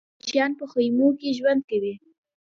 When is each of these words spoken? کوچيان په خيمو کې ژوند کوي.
کوچيان 0.19 0.51
په 0.59 0.65
خيمو 0.71 1.07
کې 1.19 1.35
ژوند 1.37 1.61
کوي. 1.69 1.93